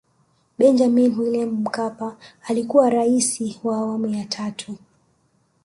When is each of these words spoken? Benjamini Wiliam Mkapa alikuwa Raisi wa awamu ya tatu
Benjamini 0.57 1.09
Wiliam 1.17 1.49
Mkapa 1.51 2.17
alikuwa 2.47 2.89
Raisi 2.89 3.59
wa 3.63 3.77
awamu 3.77 4.07
ya 4.07 4.25
tatu 4.25 4.77